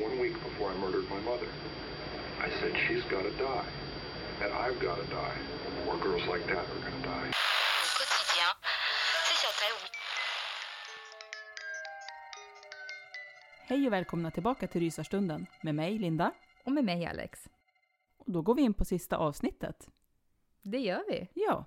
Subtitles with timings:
[0.00, 1.48] One week before I murdered my mother.
[2.40, 3.66] I said, she's got to die.
[4.42, 5.36] And I've got to die.
[5.86, 7.30] More girls like that are going to die.
[13.66, 16.32] Hej och välkomna tillbaka till Rysarstunden med mig Linda.
[16.64, 17.48] Och med mig Alex.
[18.16, 19.88] Och då går vi in på sista avsnittet.
[20.62, 21.28] Det gör vi.
[21.34, 21.64] Ja.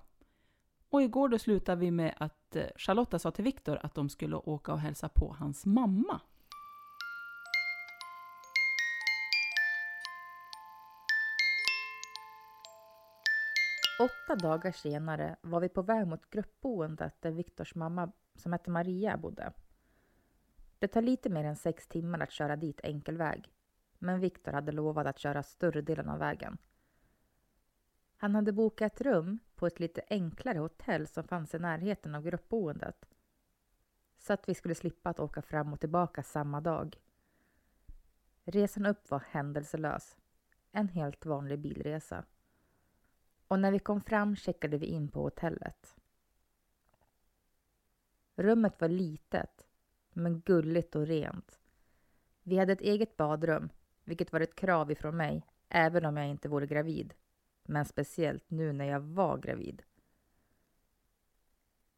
[0.90, 4.36] Och igår då slutade vi med att eh, Charlotta sa till Viktor att de skulle
[4.36, 6.20] åka och hälsa på hans mamma.
[14.00, 19.16] Åtta dagar senare var vi på väg mot gruppboendet där Viktors mamma, som hette Maria,
[19.16, 19.52] bodde.
[20.78, 23.52] Det tar lite mer än sex timmar att köra dit enkel väg.
[23.98, 26.58] Men Viktor hade lovat att köra större delen av vägen.
[28.16, 32.22] Han hade bokat ett rum på ett lite enklare hotell som fanns i närheten av
[32.22, 33.08] gruppboendet.
[34.18, 37.00] Så att vi skulle slippa att åka fram och tillbaka samma dag.
[38.44, 40.16] Resan upp var händelselös.
[40.72, 42.24] En helt vanlig bilresa.
[43.48, 45.96] Och när vi kom fram checkade vi in på hotellet.
[48.36, 49.66] Rummet var litet,
[50.12, 51.58] men gulligt och rent.
[52.42, 53.68] Vi hade ett eget badrum,
[54.04, 57.14] vilket var ett krav ifrån mig, även om jag inte vore gravid.
[57.62, 59.82] Men speciellt nu när jag var gravid.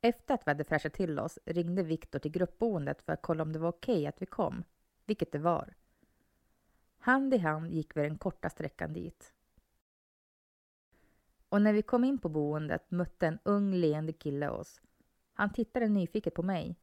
[0.00, 3.52] Efter att vi hade fräschat till oss ringde Viktor till gruppboendet för att kolla om
[3.52, 4.64] det var okej att vi kom,
[5.06, 5.74] vilket det var.
[6.98, 9.32] Hand i hand gick vi den korta sträckan dit.
[11.50, 14.80] Och när vi kom in på boendet mötte en ung leende kille oss.
[15.32, 16.76] Han tittade nyfiket på mig.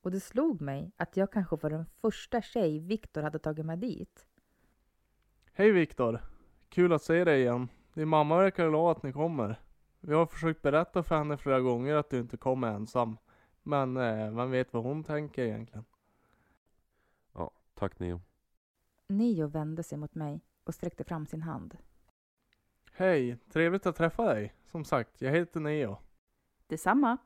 [0.00, 3.78] Och det slog mig att jag kanske var den första tjej Viktor hade tagit med
[3.78, 4.26] dit.
[5.52, 6.20] Hej Viktor!
[6.68, 7.68] Kul att se dig igen.
[7.94, 9.60] Din mamma verkar glad att ni kommer.
[10.00, 13.16] Vi har försökt berätta för henne flera gånger att du inte kommer ensam.
[13.62, 15.84] Men eh, vem vet vad hon tänker egentligen?
[17.32, 18.20] Ja, tack Neo.
[19.08, 21.76] Nio vände sig mot mig och sträckte fram sin hand.
[22.94, 24.54] Hej, trevligt att träffa dig.
[24.66, 25.98] Som sagt, jag heter Neo.
[26.66, 27.18] Detsamma.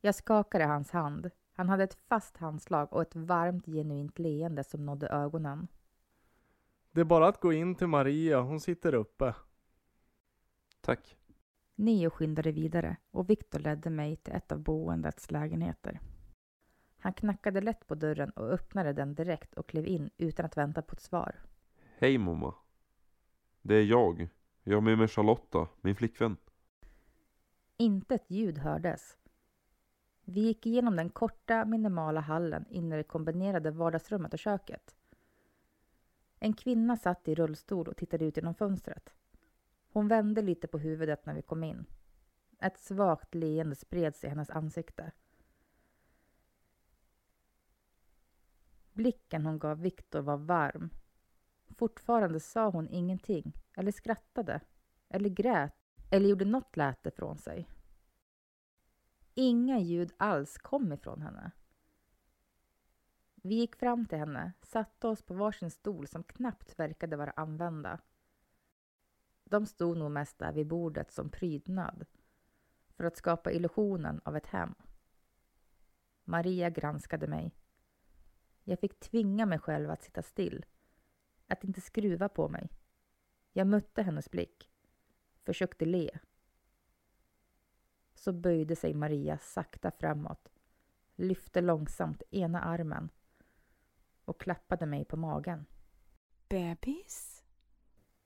[0.00, 1.30] Jag skakade hans hand.
[1.52, 5.68] Han hade ett fast handslag och ett varmt genuint leende som nådde ögonen.
[6.90, 9.34] Det är bara att gå in till Maria, hon sitter uppe.
[10.80, 11.16] Tack.
[11.74, 16.00] Nio skyndade vidare och Viktor ledde mig till ett av boendets lägenheter.
[16.98, 20.82] Han knackade lätt på dörren och öppnade den direkt och klev in utan att vänta
[20.82, 21.40] på ett svar.
[21.98, 22.54] Hej mamma.
[23.62, 24.28] Det är jag.
[24.62, 26.36] Jag är med mig Charlotta, min flickvän.
[27.76, 29.18] Inte ett ljud hördes.
[30.24, 34.96] Vi gick igenom den korta, minimala hallen in i det kombinerade vardagsrummet och köket.
[36.38, 39.14] En kvinna satt i rullstol och tittade ut genom fönstret.
[39.92, 41.84] Hon vände lite på huvudet när vi kom in.
[42.58, 45.12] Ett svagt leende spreds i hennes ansikte.
[48.92, 50.90] Blicken hon gav Viktor var varm
[51.82, 54.60] Fortfarande sa hon ingenting, eller skrattade,
[55.08, 55.74] eller grät,
[56.10, 57.68] eller gjorde något läte från sig.
[59.34, 61.50] Inga ljud alls kom ifrån henne.
[63.34, 67.98] Vi gick fram till henne, satte oss på varsin stol som knappt verkade vara använda.
[69.44, 72.06] De stod nog mest där vid bordet som prydnad
[72.88, 74.74] för att skapa illusionen av ett hem.
[76.24, 77.54] Maria granskade mig.
[78.64, 80.64] Jag fick tvinga mig själv att sitta still,
[81.48, 82.70] att inte skruva på mig.
[83.52, 84.70] Jag mötte hennes blick,
[85.44, 86.18] försökte le.
[88.14, 90.48] Så böjde sig Maria sakta framåt,
[91.16, 93.10] lyfte långsamt ena armen
[94.24, 95.66] och klappade mig på magen.
[96.48, 97.44] Bebis?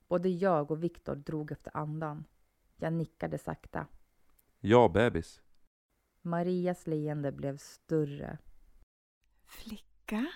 [0.07, 2.25] Både jag och Viktor drog efter andan.
[2.75, 3.87] Jag nickade sakta.
[4.59, 5.41] Ja, bebis.
[6.21, 8.37] Marias leende blev större.
[9.45, 10.27] Flicka?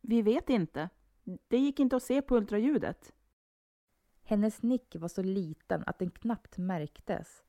[0.00, 0.88] Vi vet inte.
[1.24, 3.12] Det gick inte att se på ultraljudet.
[4.22, 7.44] Hennes nick var så liten att den knappt märktes.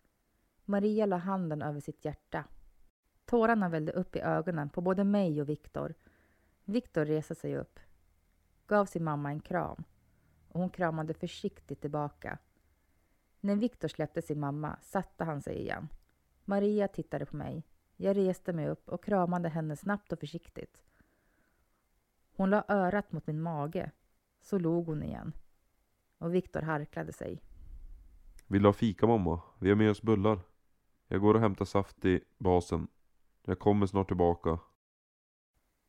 [0.66, 2.46] Maria la handen över sitt hjärta.
[3.25, 5.94] Tårarna vällde upp i ögonen på både mig och Viktor.
[6.66, 7.80] Viktor reste sig upp,
[8.68, 9.84] gav sin mamma en kram
[10.48, 12.38] och hon kramade försiktigt tillbaka.
[13.40, 15.88] När Viktor släppte sin mamma satte han sig igen.
[16.46, 17.64] Maria tittade på mig.
[17.96, 20.84] Jag reste mig upp och kramade henne snabbt och försiktigt.
[22.35, 23.91] Hon la örat mot min mage.
[24.41, 25.33] Så log hon igen.
[26.18, 27.41] Och Viktor harklade sig.
[28.47, 29.41] Vill du ha fika mamma?
[29.59, 30.39] Vi har med oss bullar.
[31.07, 32.88] Jag går och hämtar saft i basen.
[33.41, 34.59] Jag kommer snart tillbaka.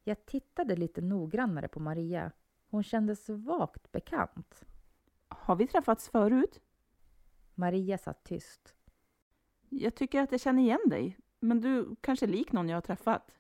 [0.05, 2.33] Jag tittade lite noggrannare på Maria.
[2.67, 4.65] Hon kändes svagt bekant.
[5.29, 6.61] Har vi träffats förut?
[7.55, 8.75] Maria satt tyst.
[9.69, 12.83] Jag tycker att jag känner igen dig, men du kanske är lik någon jag har
[12.83, 13.31] träffat.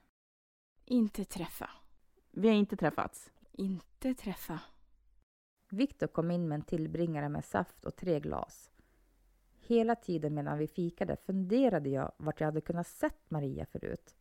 [0.84, 1.70] Inte träffa.
[2.36, 3.32] Vi har inte träffats.
[3.52, 4.60] Inte träffa.
[5.70, 8.70] Viktor kom in med en tillbringare med saft och tre glas.
[9.60, 14.16] Hela tiden medan vi fikade funderade jag vart jag hade kunnat sett Maria förut.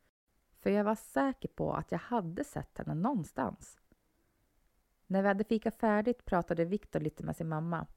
[0.59, 3.79] För jag var säker på att jag hade sett henne någonstans.
[5.07, 7.87] När vi hade fikat färdigt pratade Viktor lite med sin mamma.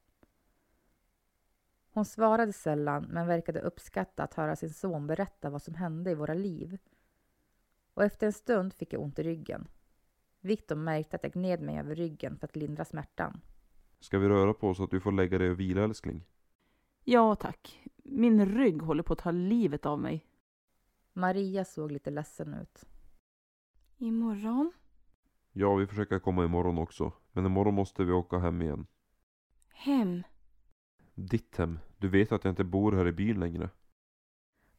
[1.91, 6.15] Hon svarade sällan men verkade uppskatta att höra sin son berätta vad som hände i
[6.15, 6.79] våra liv.
[7.95, 9.69] Och efter en stund fick jag ont i ryggen.
[10.41, 13.41] Viktor märkte att jag gned mig över ryggen för att lindra smärtan.
[14.01, 16.25] Ska vi röra på oss så att du får lägga dig och vila älskling?
[17.05, 17.83] Ja, tack.
[17.97, 20.27] Min rygg håller på att ta livet av mig.
[21.13, 22.85] Maria såg lite ledsen ut.
[23.97, 24.73] Imorgon?
[25.53, 27.13] Ja, vi försöker komma imorgon också.
[27.33, 28.87] Men imorgon måste vi åka hem igen.
[29.69, 30.23] Hem?
[31.15, 31.79] Ditt hem.
[31.99, 33.71] Du vet att jag inte bor här i byn längre.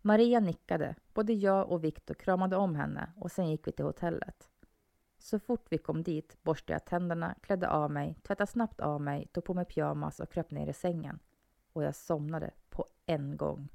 [0.01, 0.95] Maria nickade.
[1.13, 4.49] Både jag och Viktor kramade om henne och sen gick vi till hotellet.
[5.27, 9.27] Så fort vi kom dit borstade jag tänderna, klädde av mig, tvättade snabbt av mig,
[9.27, 11.19] tog på mig pyjamas och kröp ner i sängen.
[11.73, 13.67] Och jag somnade på en gång.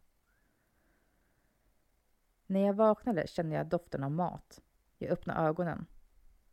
[2.47, 4.63] När jag vaknade kände jag doften av mat.
[4.99, 5.87] Jag öppnade ögonen.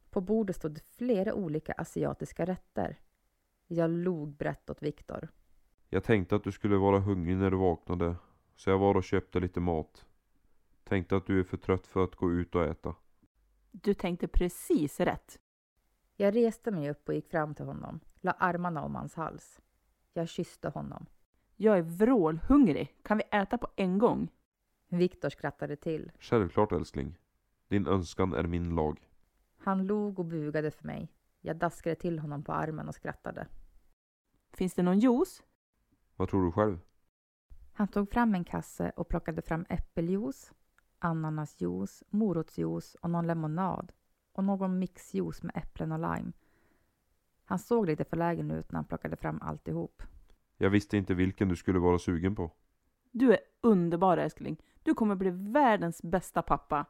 [0.09, 2.99] På bordet stod det flera olika asiatiska rätter.
[3.67, 5.27] Jag log brett åt Viktor.
[5.89, 8.15] Jag tänkte att du skulle vara hungrig när du vaknade.
[8.55, 10.05] Så jag var och köpte lite mat.
[10.83, 12.95] Tänkte att du är för trött för att gå ut och äta.
[13.71, 15.39] Du tänkte precis rätt.
[16.15, 19.61] Jag reste mig upp och gick fram till honom, la armarna om hans hals.
[20.13, 21.05] Jag kysste honom.
[21.55, 22.95] Jag är vrålhungrig.
[23.03, 24.31] Kan vi äta på en gång?
[24.87, 26.11] Viktor skrattade till.
[26.19, 27.17] Självklart älskling.
[27.67, 29.09] Din önskan är min lag.
[29.57, 31.11] Han log och bugade för mig.
[31.41, 33.47] Jag daskade till honom på armen och skrattade.
[34.53, 35.43] Finns det någon juice?
[36.15, 36.79] Vad tror du själv?
[37.73, 40.53] Han tog fram en kasse och plockade fram äppeljuice,
[40.99, 43.91] ananasjuice, morotsjuice och någon lemonad
[44.31, 46.31] och någon mixjuice med äpplen och lime.
[47.45, 50.03] Han såg lite förlägen ut när han plockade fram alltihop.
[50.57, 52.51] Jag visste inte vilken du skulle vara sugen på.
[53.11, 54.61] Du är underbar älskling.
[54.83, 56.85] Du kommer bli världens bästa pappa.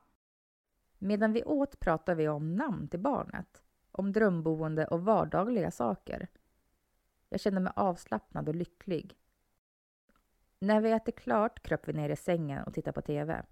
[0.98, 6.28] Medan vi åt pratade vi om namn till barnet, om drömboende och vardagliga saker.
[7.30, 9.18] Jag kände mig avslappnad och lycklig.
[10.60, 13.46] När vi ätit klart kröp vi ner i sängen och tittade på TV.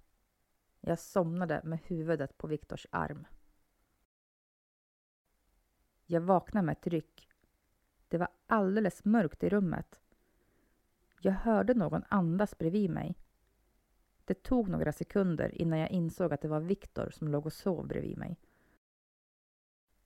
[0.87, 3.27] Jag somnade med huvudet på Viktors arm.
[6.05, 7.29] Jag vaknade med ett ryck.
[8.07, 10.01] Det var alldeles mörkt i rummet.
[11.19, 13.15] Jag hörde någon andas bredvid mig.
[14.25, 17.87] Det tog några sekunder innan jag insåg att det var Viktor som låg och sov
[17.87, 18.39] bredvid mig.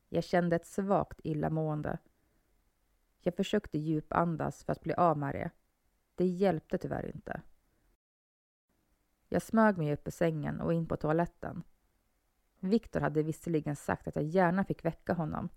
[0.10, 1.98] Jag kände ett svagt illamående.
[3.20, 5.52] Jag försökte djupandas för att bli av med det.
[6.16, 7.42] Det hjälpte tyvärr inte.
[9.34, 11.64] Jag smög mig upp i sängen och in på toaletten.
[12.60, 15.50] Viktor hade visserligen sagt att jag gärna fick väcka honom.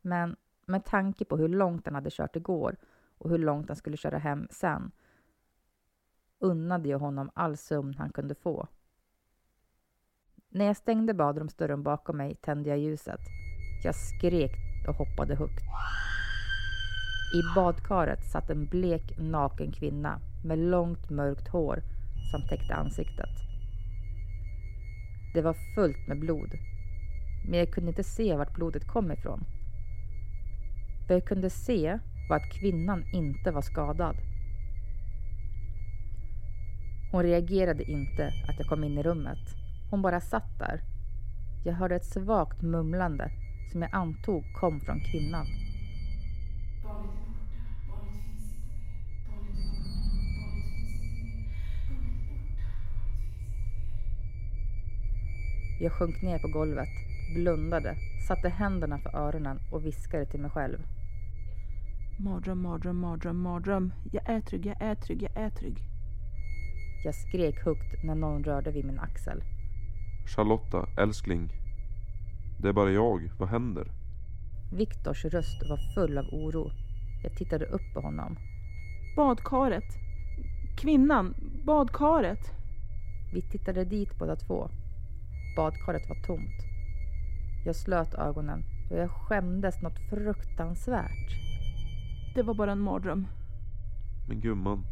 [0.00, 0.36] Men
[0.66, 2.76] med tanke på hur långt han hade kört igår
[3.18, 4.92] och hur långt han skulle köra hem sen
[6.38, 8.68] unnade jag honom all sömn han kunde få.
[10.48, 13.20] När jag stängde badrumsdörren bakom mig tände jag ljuset.
[13.84, 14.52] Jag skrek
[14.88, 15.62] och hoppade högt.
[17.34, 21.95] I badkaret satt en blek naken kvinna med långt mörkt hår
[22.30, 23.30] som täckte ansiktet.
[25.34, 26.50] Det var fullt med blod,
[27.44, 29.44] men jag kunde inte se vart blodet kom ifrån.
[31.08, 34.16] Vad jag kunde se var att kvinnan inte var skadad.
[37.12, 39.38] Hon reagerade inte att jag kom in i rummet.
[39.90, 40.80] Hon bara satt där.
[41.64, 43.30] Jag hörde ett svagt mumlande
[43.72, 45.46] som jag antog kom från kvinnan.
[55.80, 56.88] Jag sjönk ner på golvet,
[57.34, 57.96] blundade,
[58.28, 60.78] satte händerna för öronen och viskade till mig själv.
[62.18, 63.92] Mardröm, mardröm, mardröm, mardröm.
[64.12, 65.78] Jag är trygg, jag är trygg, jag är trygg.
[67.04, 69.42] Jag skrek högt när någon rörde vid min axel.
[70.36, 71.50] Charlotta, älskling.
[72.60, 73.30] Det är bara jag.
[73.38, 73.86] Vad händer?
[74.72, 76.70] Viktors röst var full av oro.
[77.22, 78.36] Jag tittade upp på honom.
[79.16, 79.94] Badkaret.
[80.76, 81.34] Kvinnan.
[81.64, 82.52] Badkaret.
[83.34, 84.70] Vi tittade dit båda två.
[85.56, 86.62] Badkaret var tomt.
[87.64, 91.30] Jag slöt ögonen och jag skämdes något fruktansvärt.
[92.34, 93.26] Det var bara en mardröm.
[94.28, 94.84] Men gumman.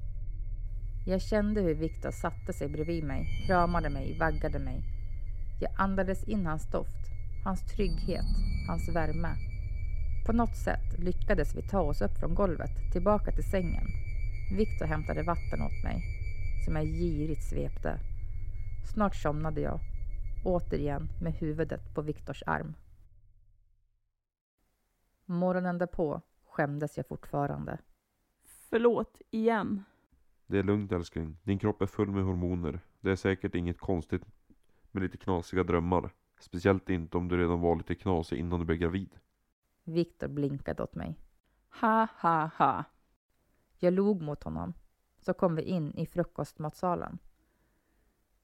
[1.06, 4.82] Jag kände hur Viktor satte sig bredvid mig, kramade mig, vaggade mig.
[5.60, 7.10] Jag andades in hans doft,
[7.44, 8.26] hans trygghet,
[8.68, 9.36] hans värme.
[10.26, 13.86] På något sätt lyckades vi ta oss upp från golvet, tillbaka till sängen.
[14.56, 16.02] Viktor hämtade vatten åt mig,
[16.64, 17.98] som jag girigt svepte.
[18.94, 19.80] Snart somnade jag,
[20.44, 22.74] återigen med huvudet på Viktors arm.
[25.24, 27.78] Morgonen därpå skämdes jag fortfarande.
[28.44, 29.84] Förlåt, igen.
[30.46, 31.36] Det är lugnt älskling.
[31.42, 32.80] Din kropp är full med hormoner.
[33.00, 34.22] Det är säkert inget konstigt
[34.90, 36.10] med lite knasiga drömmar.
[36.40, 39.14] Speciellt inte om du redan var lite knasig innan du blev gravid.
[39.84, 41.18] Viktor blinkade åt mig.
[41.80, 42.84] Ha, ha, ha.
[43.78, 44.74] Jag log mot honom.
[45.18, 47.18] Så kom vi in i frukostmatsalen.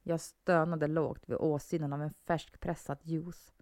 [0.03, 3.53] Jag stönade lågt vid åsynen av en färskpressad juice.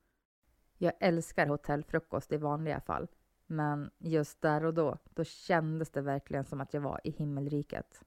[0.78, 3.09] Jag älskar hotellfrukost i vanliga fall,
[3.47, 8.04] men just där och då, då kändes det verkligen som att jag var i himmelriket.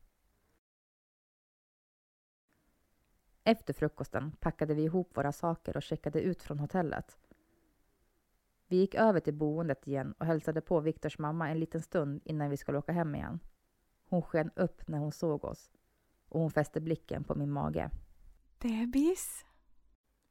[3.44, 7.18] Efter frukosten packade vi ihop våra saker och checkade ut från hotellet.
[8.68, 12.50] Vi gick över till boendet igen och hälsade på Viktors mamma en liten stund innan
[12.50, 13.40] vi skulle åka hem igen.
[14.06, 15.72] Hon sken upp när hon såg oss
[16.30, 17.90] och hon fäste blicken på min mage.
[18.62, 19.46] Bebis?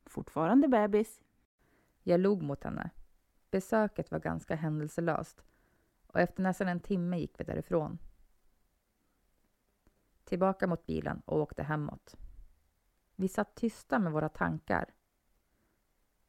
[0.06, 1.20] Fortfarande bebis.
[2.02, 2.90] Jag log mot henne.
[3.50, 5.44] Besöket var ganska händelselöst
[6.06, 7.99] och efter nästan en timme gick vi därifrån.
[10.25, 12.16] Tillbaka mot bilen och åkte hemåt.
[13.16, 14.94] Vi satt tysta med våra tankar.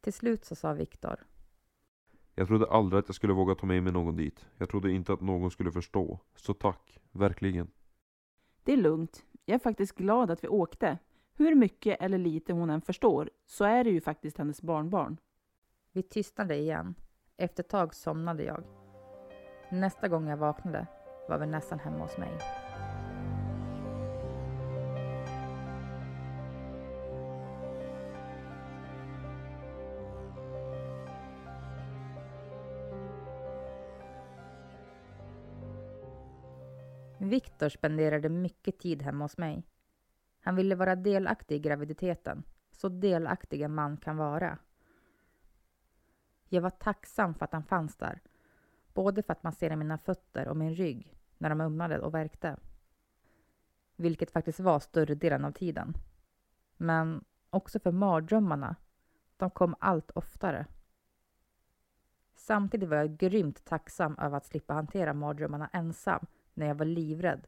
[0.02, 1.26] Till slut så sa Viktor.
[2.36, 4.50] Jag trodde aldrig att jag skulle våga ta med mig någon dit.
[4.58, 6.20] Jag trodde inte att någon skulle förstå.
[6.36, 7.72] Så tack, verkligen.
[8.64, 9.26] Det är lugnt.
[9.46, 10.98] Jag är faktiskt glad att vi åkte.
[11.36, 15.18] Hur mycket eller lite hon än förstår, så är det ju faktiskt hennes barnbarn.
[15.92, 16.96] Vi tystnade igen.
[17.38, 18.64] Efter ett tag somnade jag.
[19.70, 20.88] Nästa gång jag vaknade
[21.30, 22.38] var vi nästan hemma hos mig.
[37.18, 39.64] Viktor spenderade mycket tid hemma hos mig.
[40.42, 44.58] Han ville vara delaktig i graviditeten, så delaktig en man kan vara.
[46.50, 48.20] Jag var tacksam för att han fanns där,
[48.94, 52.58] både för att massera mina fötter och min rygg när de ömmade och värkte,
[53.96, 55.94] vilket faktiskt var större delen av tiden.
[56.78, 58.76] Men också för mardrömmarna.
[59.38, 60.66] De kom allt oftare.
[62.36, 67.48] Samtidigt var jag grymt tacksam över att slippa hantera mardrömmarna ensam när jag var livrädd.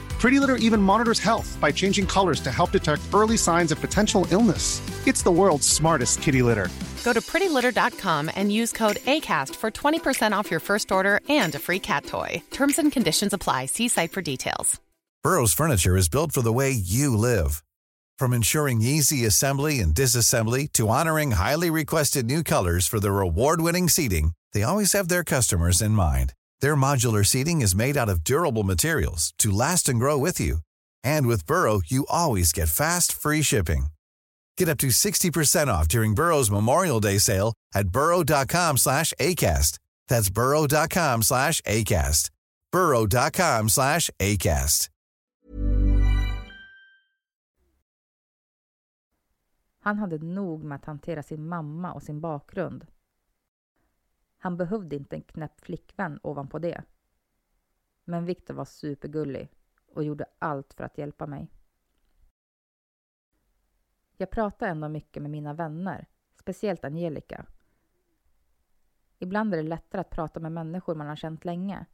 [0.21, 4.27] Pretty Litter even monitors health by changing colors to help detect early signs of potential
[4.29, 4.79] illness.
[5.07, 6.69] It's the world's smartest kitty litter.
[7.03, 11.59] Go to prettylitter.com and use code ACAST for 20% off your first order and a
[11.59, 12.43] free cat toy.
[12.51, 13.65] Terms and conditions apply.
[13.65, 14.79] See site for details.
[15.23, 17.63] Burrow's furniture is built for the way you live.
[18.19, 23.89] From ensuring easy assembly and disassembly to honoring highly requested new colors for their award-winning
[23.89, 26.33] seating, they always have their customers in mind.
[26.61, 30.57] Their modular seating is made out of durable materials to last and grow with you.
[31.03, 33.87] And with Burrow, you always get fast, free shipping.
[34.57, 39.79] Get up to 60% off during Burrow's Memorial Day sale at burrow.com slash ACAST.
[40.07, 42.29] That's burrow.com slash ACAST.
[42.71, 44.87] burrow.com slash ACAST.
[49.83, 52.85] Han hade nog med att hantera sin mamma och sin bakgrund.
[54.43, 56.83] Han behövde inte en knäpp flickvän ovanpå det.
[58.03, 59.49] Men Viktor var supergullig
[59.87, 61.51] och gjorde allt för att hjälpa mig.
[64.17, 67.45] Jag pratar ändå mycket med mina vänner, speciellt Angelica.
[69.19, 71.85] Ibland är det lättare att prata med människor man har känt länge.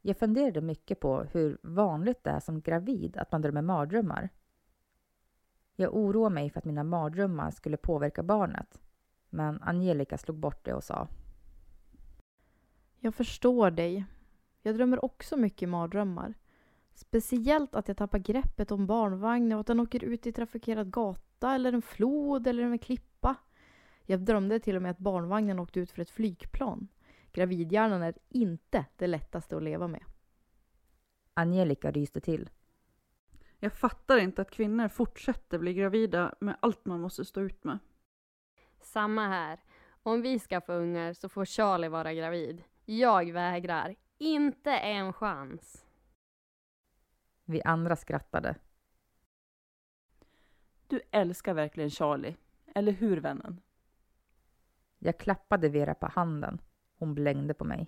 [0.00, 4.28] Jag funderade mycket på hur vanligt det är som gravid att man drömmer mardrömmar.
[5.76, 8.80] Jag oroar mig för att mina mardrömmar skulle påverka barnet.
[9.34, 11.08] Men Angelica slog bort det och sa.
[12.98, 14.04] Jag förstår dig.
[14.62, 16.34] Jag drömmer också mycket mardrömmar.
[16.94, 21.54] Speciellt att jag tappar greppet om barnvagnen och att den åker ut i trafikerad gata
[21.54, 23.36] eller en flod eller en klippa.
[24.06, 26.88] Jag drömde till och med att barnvagnen åkte ut för ett flygplan.
[27.32, 30.04] Gravidhjärnan är inte det lättaste att leva med.
[31.34, 32.50] Angelica ryste till.
[33.58, 37.78] Jag fattar inte att kvinnor fortsätter bli gravida med allt man måste stå ut med.
[38.82, 39.60] Samma här.
[40.02, 42.62] Om vi ska få ungar så får Charlie vara gravid.
[42.84, 43.94] Jag vägrar.
[44.18, 45.86] Inte en chans.
[47.44, 48.56] Vi andra skrattade.
[50.86, 52.36] Du älskar verkligen Charlie,
[52.74, 53.60] eller hur vännen?
[54.98, 56.60] Jag klappade Vera på handen.
[56.94, 57.86] Hon blängde på mig.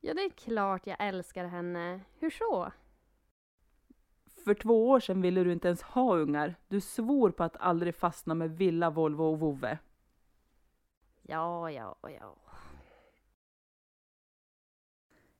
[0.00, 2.00] Ja, det är klart jag älskar henne.
[2.18, 2.72] Hur så?
[4.46, 6.54] För två år sedan ville du inte ens ha ungar.
[6.68, 9.78] Du svor på att aldrig fastna med Villa, Volvo och Vove.
[11.22, 12.36] Ja, ja, ja.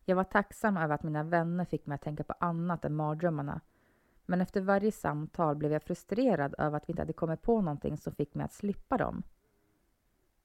[0.05, 3.61] Jag var tacksam över att mina vänner fick mig att tänka på annat än mardrömmarna.
[4.25, 7.97] Men efter varje samtal blev jag frustrerad över att vi inte hade kommit på någonting
[7.97, 9.23] som fick mig att slippa dem.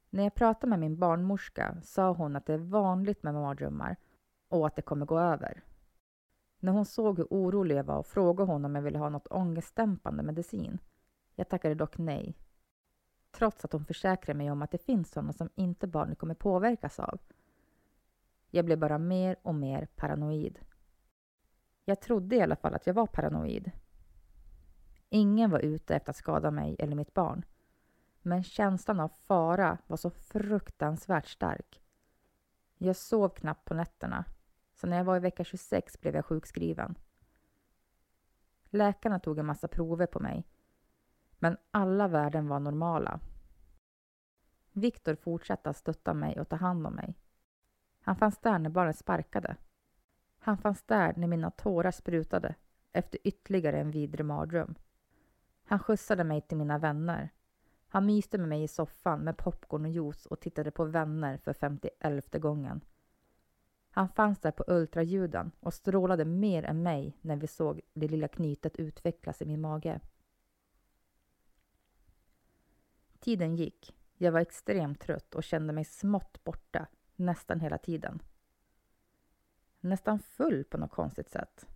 [0.10, 3.96] När jag pratade med min barnmorska sa hon att det är vanligt med mardrömmar
[4.50, 5.64] och att det kommer gå över.
[6.64, 10.24] När hon såg hur orolig jag var frågade hon om jag ville ha något ångestdämpande
[10.24, 10.80] medicin.
[11.36, 12.38] Jag tackade dock nej.
[13.32, 17.00] Trots att hon försäkrade mig om att det finns sådana som inte barnet kommer påverkas
[17.00, 17.20] av.
[18.50, 20.60] Jag blev bara mer och mer paranoid.
[21.86, 23.72] Jag trodde i alla fall att jag var paranoid.
[25.10, 27.46] Ingen var ute efter att skada mig eller mitt barn.
[28.22, 31.82] Men känslan av fara var så fruktansvärt stark.
[32.78, 34.26] Jag sov knappt på nätterna,
[34.82, 36.96] så när jag var i vecka 26 blev jag sjukskriven.
[38.70, 40.48] Läkarna tog en massa prover på mig,
[41.40, 43.20] men alla värden var normala.
[44.72, 47.16] Viktor fortsatte att stötta mig och ta hand om mig.
[48.02, 49.56] Han fanns där när barnet sparkade.
[50.40, 52.56] Han fanns där när mina tårar sprutade
[52.92, 54.76] efter ytterligare en vidrig mardröm.
[55.64, 57.30] Han skjutsade mig till mina vänner.
[57.88, 61.54] Han myste med mig i soffan med popcorn och juice och tittade på vänner för
[61.54, 62.82] femtioelfte gången.
[63.94, 68.28] Han fanns där på ultraljuden och strålade mer än mig när vi såg det lilla
[68.28, 70.00] knytet utvecklas i min mage.
[73.20, 73.96] Tiden gick.
[74.18, 78.22] Jag var extremt trött och kände mig smått borta nästan hela tiden.
[79.80, 81.68] Nästan full på något konstigt sätt.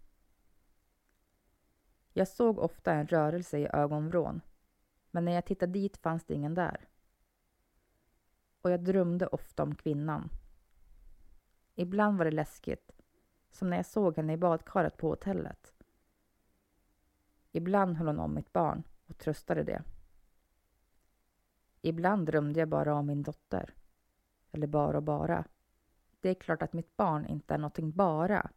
[2.14, 4.42] Jag såg ofta en rörelse i ögonvrån,
[5.12, 6.88] men när jag tittade dit fanns det ingen där.
[8.62, 10.30] Och jag drömde ofta om kvinnan.
[11.76, 12.92] Ibland var det läskigt,
[13.52, 15.74] som när jag såg henne i badkaret på hotellet.
[17.52, 19.84] Ibland höll hon om mitt barn och tröstade det.
[21.82, 23.74] Ibland drömde jag bara om min dotter.
[24.52, 25.46] Eller bara och bara.
[26.20, 28.50] Det är klart att mitt barn inte är någonting bara.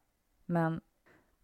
[0.46, 0.80] Men,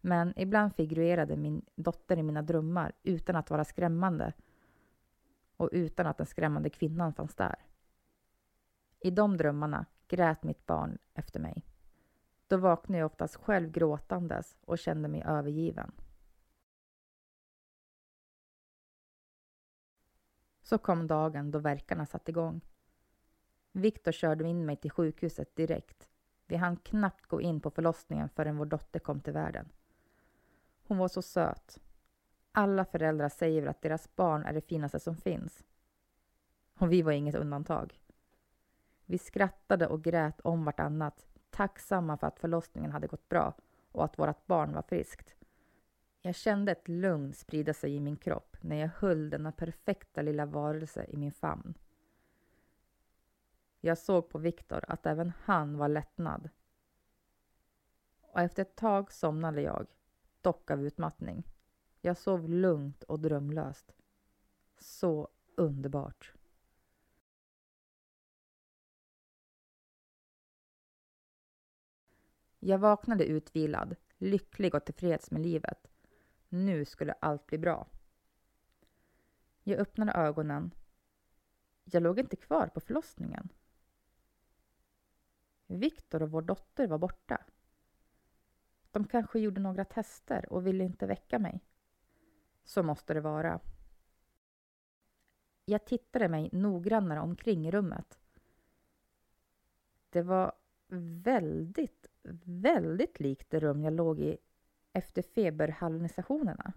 [0.01, 4.33] men ibland figurerade min dotter i mina drömmar utan att vara skrämmande.
[5.57, 7.55] Och utan att den skrämmande kvinnan fanns där.
[8.99, 11.65] I de drömmarna grät mitt barn efter mig.
[12.47, 15.91] Då vaknade jag oftast själv gråtandes och kände mig övergiven.
[20.61, 22.61] Så kom dagen då verkarna satte igång.
[23.71, 26.09] Viktor körde in mig till sjukhuset direkt.
[26.45, 29.69] Vi hann knappt gå in på förlossningen förrän vår dotter kom till världen.
[30.87, 31.79] Hon var så söt.
[32.51, 35.63] Alla föräldrar säger att deras barn är det finaste som finns.
[36.79, 37.99] Och vi var inget undantag.
[39.05, 43.53] Vi skrattade och grät om vartannat tacksamma för att förlossningen hade gått bra
[43.91, 45.35] och att vårt barn var friskt.
[46.21, 50.45] Jag kände ett lugn sprida sig i min kropp när jag höll denna perfekta lilla
[50.45, 51.73] varelse i min famn.
[53.81, 56.49] Jag såg på Viktor att även han var lättnad.
[58.21, 59.87] Och efter ett tag somnade jag,
[60.41, 61.43] dock av utmattning.
[62.01, 63.95] Jag sov lugnt och drömlöst.
[64.77, 66.33] Så underbart.
[72.67, 75.87] Jag vaknade utvilad, lycklig och tillfreds med livet.
[76.49, 77.87] Nu skulle allt bli bra.
[79.63, 80.71] Jag öppnade ögonen.
[81.83, 83.49] Jag låg inte kvar på förlossningen.
[85.67, 87.45] Viktor och vår dotter var borta.
[88.91, 91.63] De kanske gjorde några tester och ville inte väcka mig.
[92.63, 93.59] Så måste det vara.
[95.65, 98.19] Jag tittade mig noggrannare omkring i rummet.
[100.09, 100.53] Det var
[101.23, 102.07] väldigt,
[102.43, 104.37] väldigt likt det rum jag låg i
[104.93, 106.73] efter feberhallucinationerna.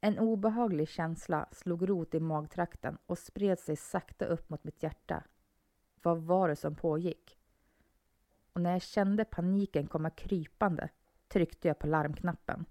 [0.00, 5.22] En obehaglig känsla slog rot i magtrakten och spred sig sakta upp mot mitt hjärta.
[6.02, 7.38] Vad var det som pågick?
[8.52, 10.88] Och när jag kände paniken komma krypande
[11.28, 12.64] tryckte jag på larmknappen.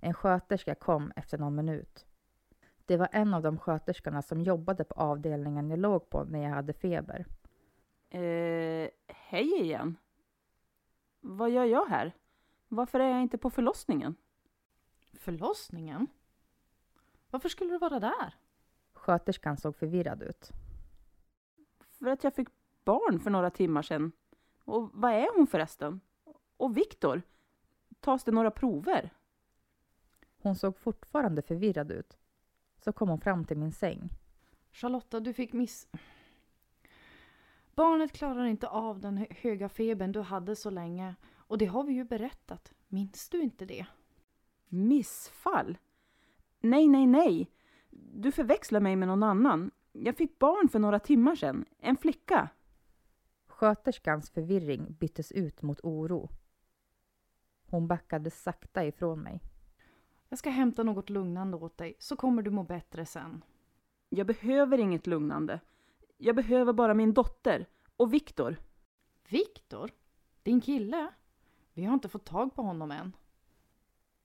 [0.00, 2.06] En sköterska kom efter någon minut.
[2.86, 6.50] Det var en av de sköterskorna som jobbade på avdelningen jag låg på när jag
[6.50, 7.26] hade feber.
[8.10, 9.96] Eh, hej igen.
[11.20, 12.12] Vad gör jag här?
[12.68, 14.16] Varför är jag inte på förlossningen?
[15.12, 16.06] Förlossningen?
[17.30, 18.34] Varför skulle du vara där?
[18.92, 20.50] Sköterskan såg förvirrad ut.
[21.98, 22.48] För att jag fick
[22.84, 24.12] barn för några timmar sedan.
[24.64, 26.00] Och vad är hon förresten?
[26.56, 27.22] Och Viktor?
[28.00, 29.10] Tas det några prover?
[30.42, 32.18] Hon såg fortfarande förvirrad ut.
[32.84, 34.10] Så kom hon fram till min säng.
[34.72, 35.88] Charlotta, du fick miss...
[37.80, 41.14] Barnet klarar inte av den höga febern du hade så länge.
[41.36, 42.72] Och det har vi ju berättat.
[42.88, 43.86] Minns du inte det?
[44.68, 45.78] Missfall?
[46.60, 47.50] Nej, nej, nej.
[47.90, 49.70] Du förväxlar mig med någon annan.
[49.92, 51.64] Jag fick barn för några timmar sedan.
[51.78, 52.48] En flicka.
[53.46, 56.28] Sköterskans förvirring byttes ut mot oro.
[57.66, 59.40] Hon backade sakta ifrån mig.
[60.28, 63.44] Jag ska hämta något lugnande åt dig, så kommer du må bättre sen.
[64.08, 65.60] Jag behöver inget lugnande.
[66.22, 67.66] Jag behöver bara min dotter.
[67.96, 68.56] Och Viktor.
[69.28, 69.90] Viktor?
[70.42, 71.08] Din kille?
[71.72, 73.16] Vi har inte fått tag på honom än.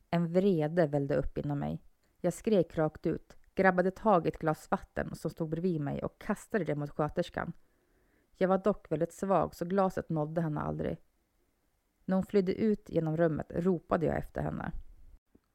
[0.09, 1.81] En vrede vällde upp inom mig.
[2.21, 6.19] Jag skrek rakt ut, grabbade tag i ett glas vatten som stod bredvid mig och
[6.19, 7.53] kastade det mot sköterskan.
[8.37, 10.97] Jag var dock väldigt svag så glaset nådde henne aldrig.
[12.05, 14.71] När hon flydde ut genom rummet ropade jag efter henne.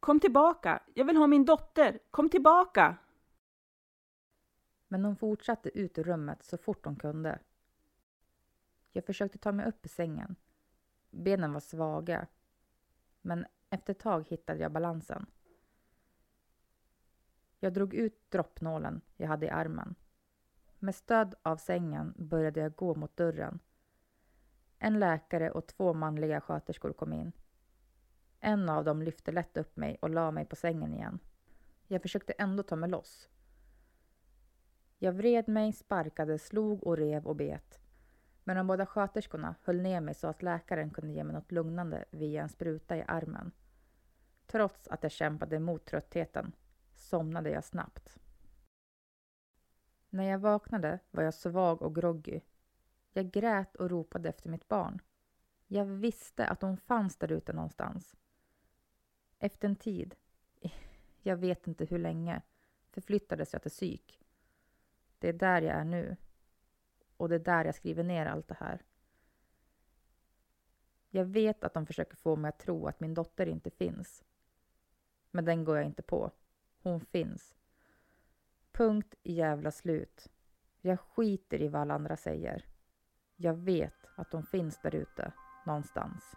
[0.00, 0.82] Kom tillbaka!
[0.94, 1.98] Jag vill ha min dotter!
[2.10, 2.96] Kom tillbaka!
[4.92, 7.38] Men hon fortsatte ut ur rummet så fort hon kunde.
[8.92, 10.36] Jag försökte ta mig upp i sängen.
[11.10, 12.26] Benen var svaga.
[13.20, 15.26] Men efter ett tag hittade jag balansen.
[17.60, 19.94] Jag drog ut droppnålen jag hade i armen.
[20.78, 23.58] Med stöd av sängen började jag gå mot dörren.
[24.78, 27.32] En läkare och två manliga sköterskor kom in.
[28.40, 31.18] En av dem lyfte lätt upp mig och la mig på sängen igen.
[31.86, 33.28] Jag försökte ändå ta mig loss.
[35.02, 37.80] Jag vred mig, sparkade, slog och rev och bet.
[38.44, 42.04] Men de båda sköterskorna höll ner mig så att läkaren kunde ge mig något lugnande
[42.10, 43.52] via en spruta i armen.
[44.46, 46.52] Trots att jag kämpade emot tröttheten
[46.94, 48.18] somnade jag snabbt.
[50.10, 52.40] När jag vaknade var jag svag och groggy.
[53.12, 55.00] Jag grät och ropade efter mitt barn.
[55.66, 58.16] Jag visste att hon fanns där ute någonstans.
[59.38, 60.14] Efter en tid,
[61.22, 62.42] jag vet inte hur länge,
[62.90, 64.19] förflyttades jag till psyk.
[65.20, 66.16] Det är där jag är nu.
[67.16, 68.82] Och det är där jag skriver ner allt det här.
[71.10, 74.24] Jag vet att de försöker få mig att tro att min dotter inte finns.
[75.30, 76.30] Men den går jag inte på.
[76.82, 77.56] Hon finns.
[78.72, 80.30] Punkt jävla slut.
[80.80, 82.64] Jag skiter i vad alla andra säger.
[83.36, 85.32] Jag vet att de finns där ute,
[85.66, 86.34] någonstans.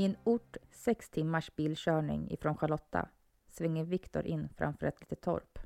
[0.00, 3.08] I en ort sex timmars bilkörning ifrån Charlotta
[3.48, 5.58] svänger Viktor in framför ett litet torp.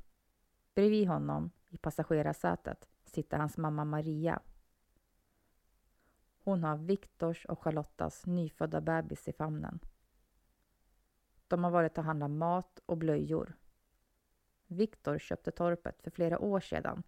[0.73, 4.41] Bredvid honom, i passagerarsätet, sitter hans mamma Maria.
[6.43, 9.79] Hon har Viktors och Charlottas nyfödda bebis i famnen.
[11.47, 13.57] De har varit och handlat mat och blöjor.
[14.67, 17.03] Viktor köpte torpet för flera år sedan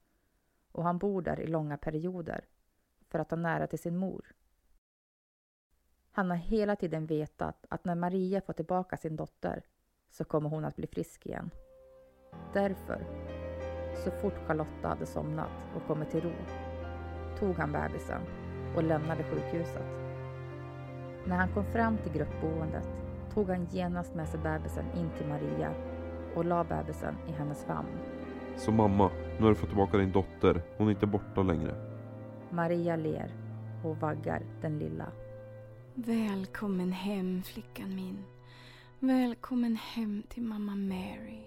[0.72, 2.46] och han bor där i långa perioder
[3.08, 4.36] för att ha nära till sin mor.
[6.18, 9.62] Han har hela tiden vetat att när Maria får tillbaka sin dotter
[10.10, 11.50] så kommer hon att bli frisk igen.
[12.54, 13.06] Därför,
[14.04, 16.32] så fort Charlotta hade somnat och kommit till ro,
[17.40, 18.22] tog han bebisen
[18.76, 19.86] och lämnade sjukhuset.
[21.26, 22.88] När han kom fram till gruppboendet
[23.34, 25.74] tog han genast med sig bebisen in till Maria
[26.36, 27.98] och la bebisen i hennes famn.
[28.56, 30.62] Så mamma, nu har du fått tillbaka din dotter.
[30.78, 31.76] Hon är inte borta längre.
[32.50, 33.32] Maria ler
[33.84, 35.12] och vaggar den lilla.
[36.00, 38.26] Välkommen hem flickan min.
[39.00, 41.42] Välkommen hem till mamma Mary.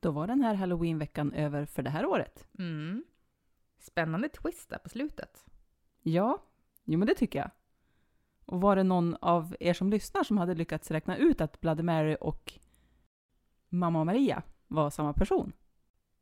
[0.00, 2.48] Då var den här halloweenveckan över för det här året.
[2.58, 3.04] Mm.
[3.78, 5.44] Spännande twist där på slutet.
[6.02, 6.42] Ja,
[6.84, 7.50] jo men det tycker jag.
[8.44, 11.82] Och var det någon av er som lyssnar som hade lyckats räkna ut att Bloody
[11.82, 12.52] Mary och
[13.68, 15.52] mamma Maria var samma person?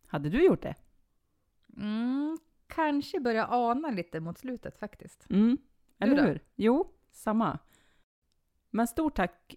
[0.07, 0.75] Hade du gjort det?
[1.77, 5.31] Mm, kanske börja ana lite mot slutet faktiskt.
[5.31, 5.59] Mm,
[5.99, 6.41] eller hur?
[6.55, 7.59] Jo, samma.
[8.71, 9.55] Men stort tack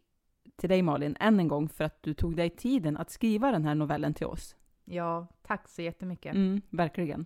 [0.55, 3.65] till dig Malin än en gång för att du tog dig tiden att skriva den
[3.65, 4.55] här novellen till oss.
[4.85, 6.35] Ja, tack så jättemycket.
[6.35, 7.25] Mm, verkligen.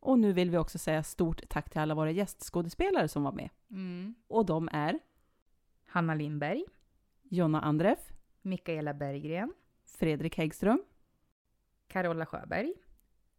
[0.00, 3.48] Och nu vill vi också säga stort tack till alla våra gästskådespelare som var med.
[3.70, 4.14] Mm.
[4.28, 4.98] Och de är
[5.84, 6.64] Hanna Lindberg,
[7.22, 9.52] Jonna Andreff, Mikaela Berggren,
[9.84, 10.82] Fredrik Häggström,
[11.92, 12.72] Carola Sjöberg,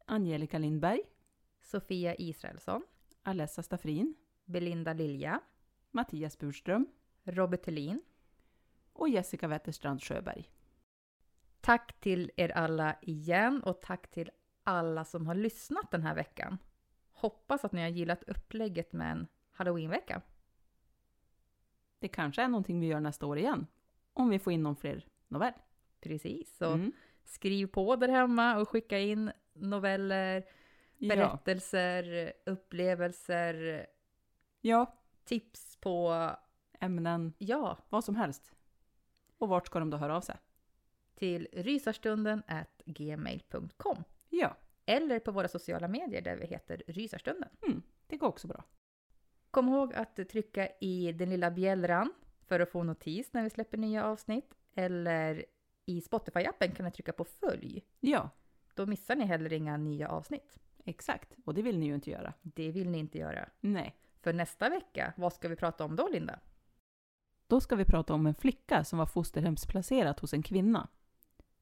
[0.05, 1.01] Angelica Lindberg,
[1.61, 2.83] Sofia Israelsson,
[3.23, 5.41] Alessa Staffrin, Belinda Lilja,
[5.91, 6.87] Mattias Burström
[7.23, 8.01] Robert Thelin.
[8.93, 10.49] och Jessica Wetterstrand Sjöberg.
[11.61, 14.31] Tack till er alla igen och tack till
[14.63, 16.57] alla som har lyssnat den här veckan.
[17.11, 20.21] Hoppas att ni har gillat upplägget med en halloweenvecka.
[21.99, 23.67] Det kanske är någonting vi gör nästa år igen.
[24.13, 25.53] Om vi får in någon fler novell.
[25.99, 26.91] Precis, så Mm.
[27.25, 30.45] Skriv på där hemma och skicka in noveller,
[30.97, 31.15] Ja.
[31.15, 33.85] berättelser, upplevelser,
[34.61, 36.29] Ja, tips på,
[36.79, 38.51] ämnen, ja, vad som helst.
[39.37, 40.35] Och vart ska de då höra av sig?
[41.15, 44.03] till rysarstunden at gmail.com.
[44.29, 47.49] Ja, Eller på våra sociala medier där vi heter Rysarstunden.
[47.67, 48.63] mm, det går också bra.
[49.51, 52.13] Kom ihåg att trycka i den lilla bjällran
[52.45, 54.53] för att få notis när vi släpper nya avsnitt.
[54.75, 55.45] Eller
[55.85, 57.83] i Spotify-appen kan ni trycka på följ.
[57.99, 58.29] Ja,
[58.75, 60.59] Då missar ni heller inga nya avsnitt.
[60.85, 61.35] exakt.
[61.45, 62.33] Och det vill ni ju inte göra.
[62.41, 63.49] Det vill ni inte göra.
[63.59, 63.95] Nej.
[64.21, 66.39] För nästa vecka, vad ska vi prata om då Linda?
[67.47, 70.87] Då ska vi prata om en flicka som var fosterhemsplacerad hos en kvinna.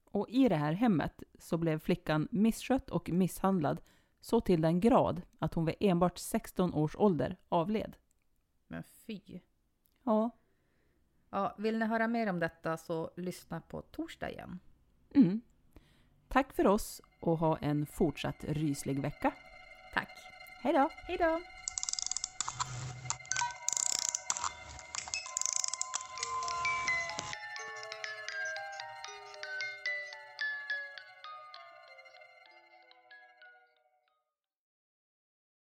[0.04, 3.80] Och i det här hemmet så blev flickan misskött och misshandlad
[4.20, 7.96] så till den grad att hon vid enbart 16 års ålder avled.
[8.68, 9.40] Men fy.
[10.02, 10.30] Ja,
[11.34, 14.60] Ja, vill ni höra mer om detta så lyssna på torsdag igen.
[15.14, 15.40] mm.
[16.28, 19.32] Tack för oss och ha en fortsatt ryslig vecka.
[19.94, 20.08] Tack.
[20.62, 20.88] Hej då!
[20.92, 21.40] Hej då!